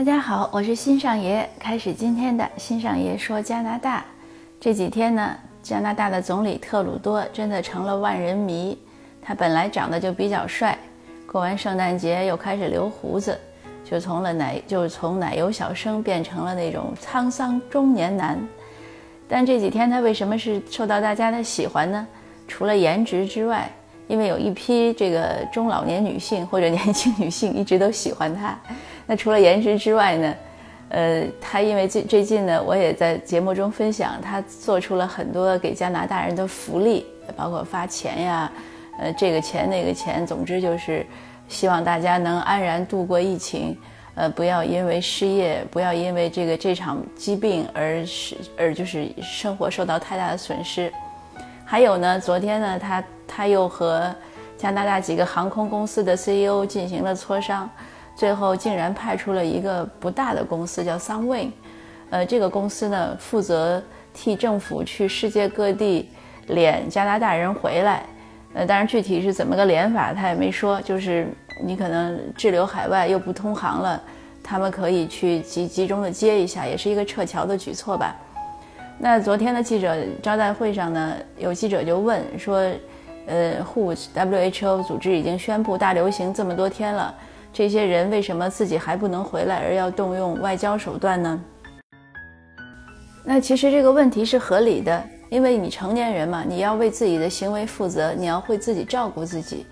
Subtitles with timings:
[0.00, 4.02] 大家好，我是新上爷，开始今天的新上爷说加拿大。
[4.58, 8.78] 这几天呢，加拿大的总理特鲁多真的成了万人迷。
[9.20, 10.78] 他本来长得就比较帅，
[11.26, 13.38] 过完圣诞节又开始留胡子，
[13.84, 18.38] 就从了奶，就是从奶油小生变成了那种沧桑中年男。
[19.28, 22.06] 但这几天他为什么是受到大家的喜欢呢？
[22.48, 23.70] 除了颜值之外，
[24.10, 28.58] 因为有一批这个中老年女性或者年轻女性一直都喜欢他。
[29.06, 30.34] 那除了颜值之外呢，
[30.88, 37.06] 呃，他因为最最近呢，我也在节目中分享，他做出了很多给加拿大人的福利，
[37.36, 38.52] 包括发钱呀，
[38.98, 41.06] 呃，这个钱那个钱，总之就是
[41.48, 43.76] 希望大家能安然度过疫情，
[44.16, 50.92] 呃，不要因为失业，不要因为这个这场疾病而是而就是生活受到太大的损失。
[51.64, 54.12] 还有呢，昨天呢，他他又和
[54.58, 57.70] 加拿大几个航空公司的 CEO 进行了磋商。
[58.16, 61.52] 最后竟然派出了一个不大的公司，叫 Sunwing，
[62.10, 63.82] 呃，这个公司呢负责
[64.12, 66.10] 替政府去世界各地
[66.48, 68.02] 敛加拿大人回来，
[68.52, 71.28] 呃，当然具体是怎么个敛法他也没说，就是
[71.64, 74.02] 你可能滞留海外又不通航了，
[74.42, 78.14] 他们可以去集集中的接一下，也是一个撤侨的举措吧。
[78.98, 82.70] 那昨天的记者招待会上呢，有记者就问说，
[83.26, 87.14] 呃，WHO WHO 组织已经宣布大流行这么多天了。
[87.52, 91.40] 这些人为什么自己还不能回来，而要动用外交手段呢？
[93.24, 99.66] 那其实这个问题是合理的，因为你成年人嘛，你要为自己的行为负责，你要会自己照顾自己。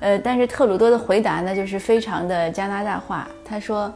[0.00, 3.26] 呃，但是特鲁多的回答呢，就是非常的加拿大话。
[3.44, 3.92] 他说：“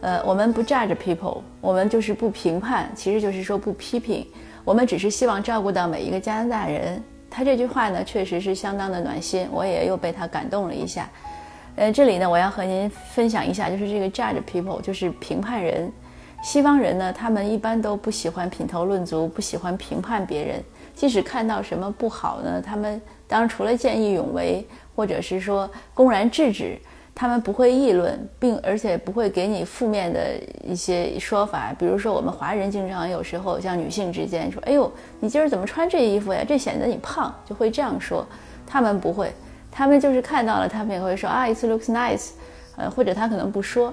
[0.00, 4.26] 呃，我们不 judge people，我们就是不评判，其实就是说不批评，
[4.64, 7.02] 我们只是希望照顾到每一个加拿大人。”
[7.32, 11.08] 他这句话呢，确实是相当的暖心，我也又被他感动了一下。
[11.76, 15.90] 呃，这里呢，我要和您分享一下，就是这个 judge people，就是评判人。
[16.44, 20.62] 西方人呢，他们一般都不喜欢品头论足，不喜欢评判别人。
[20.94, 26.78] 即使看到什么不好呢，他们当然除了见义勇为，或者是说公然制止，
[27.14, 30.20] 他们不会议论，并而且不会给你负面的
[30.64, 31.74] 一些说法。
[31.78, 34.90] 比如说，我们华人经常有时候像女性之间说：“哎呦，
[35.20, 36.42] 你今儿怎么穿这衣服呀？
[36.46, 38.26] 这显得你胖。”就会这样说。
[38.66, 39.30] 他们不会。
[39.70, 42.30] 他们就是看到了，他们也会说啊，it looks nice，
[42.76, 43.92] 呃，或者他可能不说。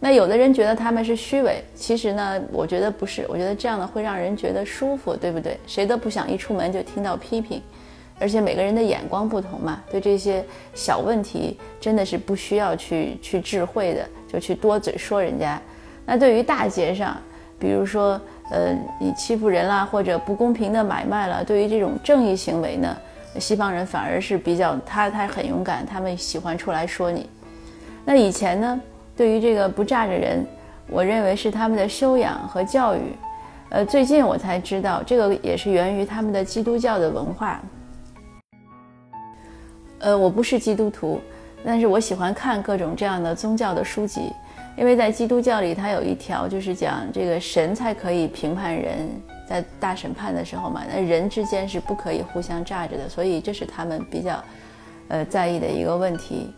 [0.00, 3.26] 那有的人觉得他们是虚伪，其实呢，我觉得不是。
[3.28, 5.58] 我觉得这样的会让人觉得舒服，对不对？
[5.66, 7.60] 谁都不想一出门就听到批评，
[8.20, 15.60] 而且每个人的眼光不同嘛，对这些小问题真的是不需要去去智慧的，就去多嘴说人家。
[16.04, 17.16] 那对于大节上，
[17.58, 18.20] 比如说
[18.50, 22.96] 呃，你欺负人啦，或者不公平的买卖了，对于这种正义行为呢？
[23.38, 27.28] 西方人反而是比较他他很勇敢，他们喜欢出来说你。
[28.04, 28.80] 那以前呢，
[29.14, 30.44] 对于这个不炸着人，
[30.88, 33.00] 我认为是他们的修养和教育。
[33.68, 37.60] 呃，最近我才知道，这个也是源于他们的基督教的文化。
[40.00, 41.20] 呃，我不是基督徒，
[41.64, 44.32] 但是我喜欢看各种这样的宗教的书籍，
[44.76, 49.08] 因为在基督教里，它有一条就是讲这个神才可以评判人。
[49.48, 54.44] 在大审判的时候嘛，那人之间是不可以互相炸着的，所以这是他们比较，
[55.08, 56.52] 呃，在意的一个问题。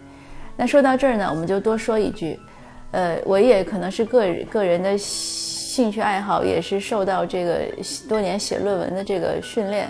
[0.57, 2.37] 那说到这儿呢，我们就多说一句，
[2.91, 7.61] 呃，我也可能是个个人的兴趣爱好，也是受到这个
[8.09, 9.89] 多年写论文的这个训练。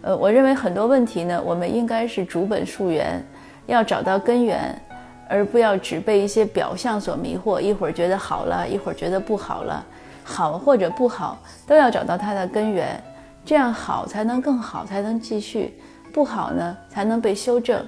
[0.00, 3.22] 呃，我认为很多问题呢，我们应该是逐本溯源，
[3.66, 4.80] 要找到根源，
[5.28, 9.84] 而不要只被一些表象所迷惑，一会儿觉得好了，一会儿觉得不好了。
[10.22, 13.02] 好或者不好，都要找到它的根源，
[13.44, 15.72] 这样好才能更好，才能继续；
[16.12, 17.84] 不好呢，才能被修正。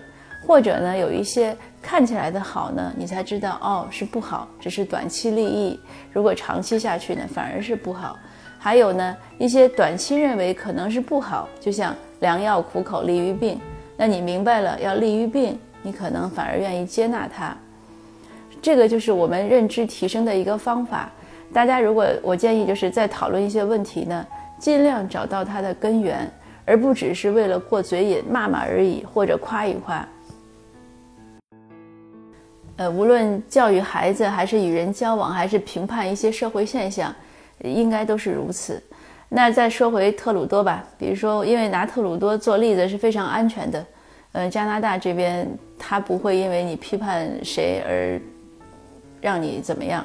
[0.47, 5.79] 或者呢，有一些看起来的好呢，你才知道哦是不好，只是短期利益。
[6.13, 8.19] 如果长期下去呢，反而是不好。
[8.59, 13.59] 还有呢，一些短期认为可能是不好，就像良药苦口利于病。
[13.97, 17.57] 那你明白了要利于病，你可能反而愿意接纳它。
[18.61, 21.11] 这个就是我们认知提升的一个方法。
[21.53, 24.27] 大家如果我建议就是在讨论一些问题呢，
[24.59, 26.31] 尽量找到它的根源，
[26.67, 30.07] 而不只是为了过嘴瘾骂骂而已，或者夸一夸。
[32.81, 37.15] 呃，无论教育孩子，还是与人交往，还是评判一些社会现象，
[37.63, 38.83] 应该都是如此。
[39.29, 43.85] 那再说回特鲁多吧，比如说，因为拿特鲁多做例子是非常安全的。
[44.33, 45.47] 呃，加拿大这边
[45.79, 48.19] 他不会因为你批判谁而
[49.21, 50.03] 让你怎么样。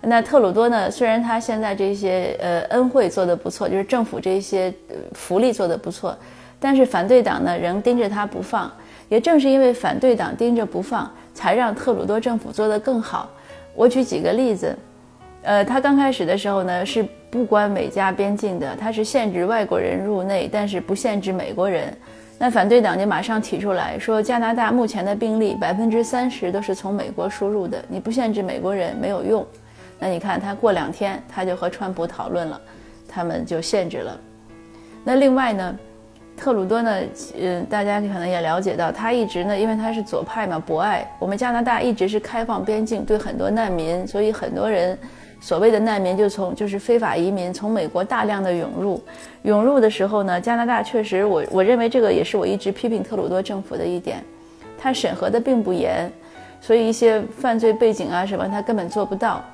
[0.00, 0.90] 那特鲁多呢？
[0.90, 4.74] 虽然他现在这些呃恩惠做得不错，就是政府这些
[5.12, 6.18] 福利做得不错，
[6.58, 8.68] 但是反对党呢仍盯着他不放。
[9.08, 13.28] 也正是因为反对党盯着不放，才让特鲁多政府做得更好。
[13.74, 14.74] 我举几个例子，
[15.42, 21.94] 呃，他刚开始的时候呢是不关美加边境的，他是限制外国人入内，但是不限制美国人。
[22.38, 29.46] 那反对党就马上提出来说，加拿大目前的病例百分之三十都是从美国输入的，你不限制美国人没有用。
[29.98, 32.58] 那你看他过两天他就和川普讨论了，
[33.06, 34.18] 他们就限制了。
[35.04, 35.78] 那另外呢，
[36.36, 37.00] 特鲁多呢，
[37.40, 44.96] 嗯，大家可能也了解到，他一直呢，因为他是左派嘛，博爱，我们加拿大一直是开放边境，对很多难民，所以很多人。
[45.38, 49.00] 所谓的难民就从就是非法移民从美国大量的涌入，
[49.42, 54.24] 涌入的时候呢，加拿大确实我我认为这个也是我一直批评特鲁多政府的一点，
[54.78, 56.10] 他审核的并不严，
[56.60, 59.44] 所以一些犯罪背景啊什么他根本做不到。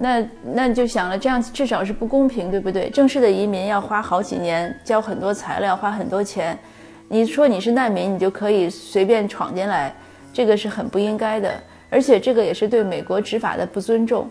[0.00, 0.24] 那
[0.54, 2.88] 那就想了，这样至少是不公平，对不对？
[2.90, 6.56] 正式的移民要花好几年，交很多材料，花很多钱。
[7.08, 9.92] 你说你是难民，你就可以随便闯进来，
[10.32, 11.52] 这个是很不应该的，
[11.90, 14.28] 而且这个也是对美国执法的不尊重。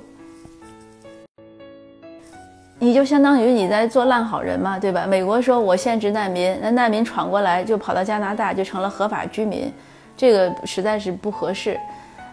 [2.79, 5.05] 你就相当于你在做烂好人嘛，对吧？
[5.07, 9.73] 美国说我限制难民，那难民闯过来就跑到加拿大就成了合法居民，
[10.15, 11.77] 这个实在是不合适。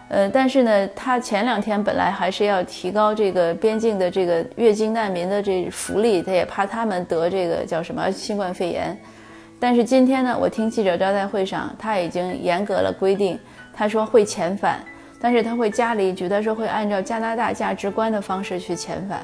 [0.07, 8.95] 呃，但是呢，他前两天本来还是要提高这个边境的这个越境难民的这福利，他也怕他们得这个叫什么新冠肺炎。
[9.59, 13.39] 但是今天呢，我听记者招待会上，他已经严格了规定，
[13.73, 14.79] 他说会遣返，
[15.19, 19.21] 但是他会加了一句，他说会按照加拿大价值观的方式去遣返。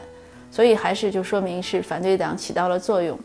[0.49, 3.17] 所以还是就说明是反对党起到了作用，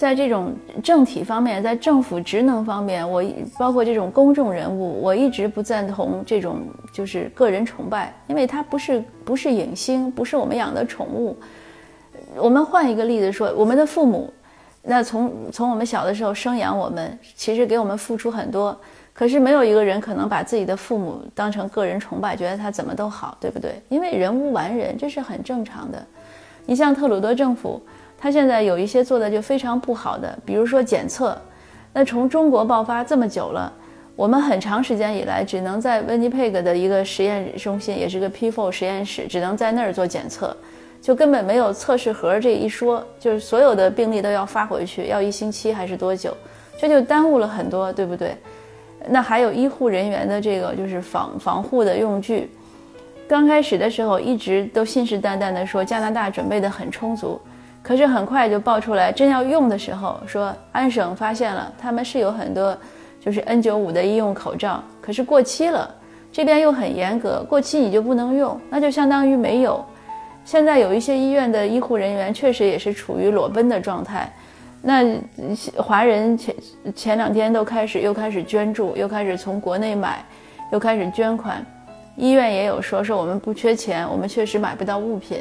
[0.00, 3.22] 在这种政体方面，在政府职能方面，我
[3.58, 11.36] 包括这种公众人物，我一直不赞同这种就是个人崇拜，因为他不是不是影星，不是我们养的宠物。
[12.34, 14.32] 我们换一个例子说，我们的父母，
[14.82, 18.74] 那从从我们小的时候生养我们，其实给我们付出很多。
[19.12, 23.74] 可是没有一个人可能把自己的父母当成个人崇拜，觉得他怎么都好，对不对？
[23.90, 26.02] 因为人无完人，这是很正常的。
[26.64, 27.82] 你像特鲁多政府，
[28.20, 31.36] 他现在有一些做的就非常不好的，比如说检测。
[31.92, 33.72] 那从中国爆发这么久了，
[34.14, 40.54] 我们很长时间以来只能在温尼佩格的一个实验中心，也是个 P4 实验室，只能在那儿做检测，
[41.00, 46.36] 就根本没有测试盒这一说，就是所有的病例都要发回去，要一星期还是多久？
[46.78, 48.36] 这就耽误了很多，对不对？
[49.08, 52.50] 那还有医护人员的这个就是防防护的用具，
[53.26, 57.40] 刚开始的时候一直都信誓旦旦的说加拿大准备的很充足，
[57.90, 62.78] 可是很快就爆出来，真要用的时候说安省发现了他们是有很多
[63.20, 65.92] 就是 N95 的医用口罩，可是过期了，
[66.30, 69.84] 这边又很严格，过期你就不能用，那就相当于没有。
[70.44, 74.32] 现在有一些医院的医护人员确实也是处于裸奔的状态。
[74.80, 75.04] 那
[75.76, 76.54] 华人前
[76.94, 80.24] 前两天都开始又开始捐助，又开始从国内买，
[80.70, 81.66] 又开始捐款。
[82.14, 85.38] 医院也有说说我们不缺钱，我们确实买不到物品。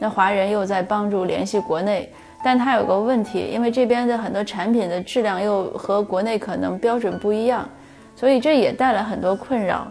[0.00, 2.10] 那华人又在帮助联系国内，
[2.42, 7.68] 但他有个问题，因为这边的很多产品的质量又和国内可能标准不一样，
[8.16, 9.86] 所以这也带来很多困扰。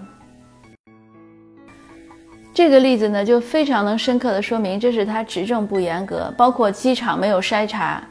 [2.51, 8.03] 这个例子呢，就非常能深刻的说明，这是他执政不严格，包括机场没有筛查。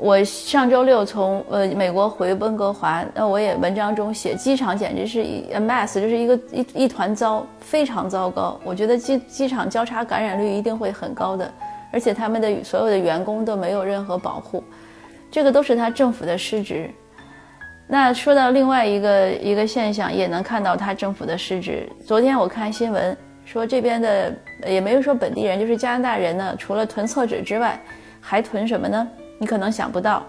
[0.00, 8.60] 我上周六从呃美国回温哥华，那我也文章中写，机场简直是一 a mess，就是一个一一团糟，非常糟糕。
[8.64, 11.52] 我觉得机机场交叉感染率一定会很高的，
[11.92, 14.62] 而且他们的所有的员工都没有任何保护，
[15.32, 16.88] 这个都是他政府的失职。
[17.88, 21.88] 那说到另外一个一个现象，也能看到他政府的失职。
[22.06, 24.32] 昨天我看新闻说，这边的
[24.64, 27.80] 也没有说本地人，就是加拿大人呢，除了囤厕纸之外，
[28.20, 29.08] 还囤什么呢？
[29.38, 30.22] 你可能想不到，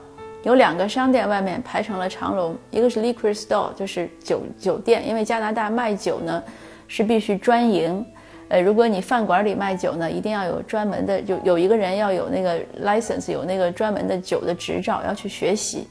[0.44, 6.42] 有两个商店外面排成了长龙，一个是 liquor store，就是酒酒店，因为加拿大卖酒呢
[6.88, 8.06] 是必须专营，
[8.50, 15.88] 呃，如果你饭馆里卖酒呢，一定要有专门的，就有一个人要有那个 license，有那个专门的酒的执照要去学习，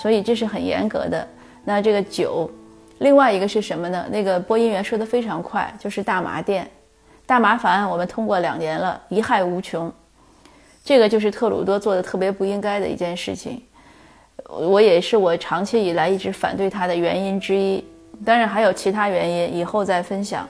[0.00, 1.26] 所以这是很严格的。
[1.64, 2.50] 那这个酒，
[2.98, 4.06] 另外一个是什么呢？
[4.10, 6.70] 那个播音员说的非常快，就是大麻店，
[7.26, 9.92] 大麻法案我们通过两年了，一害无穷。
[10.84, 13.60] 这个就是特鲁多做的特别不应该的一件事情，
[14.50, 17.82] 我也是我长期以来一直反对他的原因之一。
[18.22, 20.46] 当然还有其他原因，以后再分享。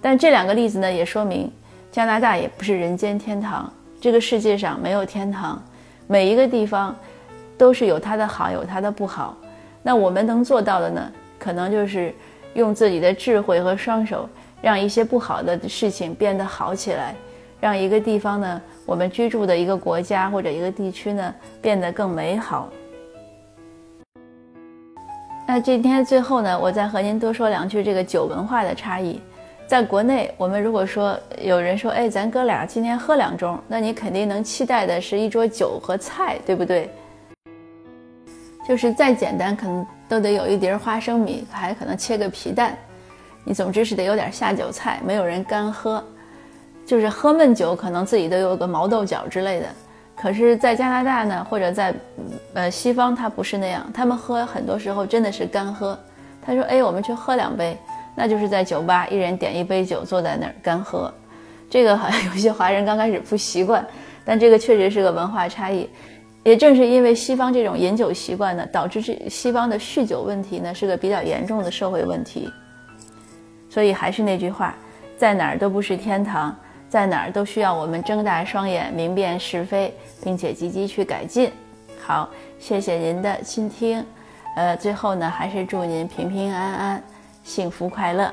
[0.00, 1.50] 但这两个例子呢，也说明
[1.90, 3.70] 加拿大也不是人间天堂。
[4.00, 5.60] 这个世界上没有天堂，
[6.06, 6.94] 每一个地方
[7.58, 9.36] 都是有它的好，有它的不好。
[9.82, 12.14] 那我们能做到的呢，可能就是
[12.54, 14.28] 用自己的智慧和双手，
[14.62, 17.16] 让一些不好的事情变得好起来。
[17.60, 22.68] 让一个地方呢，我们居住的一个国家或者一个地区呢，变得更美好。
[25.46, 29.20] 那今天最后呢，我再和您多说两句这个酒文化的差异。
[29.66, 36.90] 在国内，我们如果说有人说，哎，咱哥俩今天喝两盅，那你肯定能期待的是一桌酒和菜，对不对？
[38.66, 42.76] 就是再简单，可能都得有一碟花生米，还可能切个皮蛋。
[43.44, 46.02] 你总之是得有点下酒菜，没有人干喝。
[46.88, 49.66] 就是喝闷酒，可能自己都有个毛豆角之类的。
[50.16, 51.94] 可是，在加拿大呢，或者在
[52.54, 55.96] 呃西方，他不是那样，他们喝很多时候真的是干喝。
[56.40, 57.76] 他说，哎，我们去喝两杯。
[58.16, 61.12] 那就是在酒吧，一人点一杯酒，坐在那儿干喝。
[61.68, 63.86] 这个好像有些华人刚开始不习惯，
[64.24, 65.86] 但这个确实是个文化差异。
[66.42, 72.50] 也正是因为西方这种饮酒习惯呢，导致这西方的酗酒问题呢是个比较严重的社会问题。
[73.68, 74.74] 所以还是那句话，
[75.18, 76.56] 在哪儿都不是天堂，
[76.88, 81.52] 在哪儿都需要我们睁大双眼，明辨是非，并且积极去改进。
[82.00, 82.28] 好，
[82.58, 84.04] 谢谢您的倾听。
[84.56, 87.02] 呃，最后呢，还是祝您平平安安。
[87.44, 88.32] 幸福快乐。